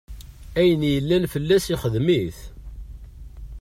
[0.59, 2.39] Ayen yellan fell-as ixdem-it.